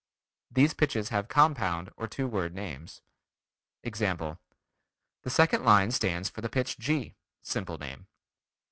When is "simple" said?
7.43-7.77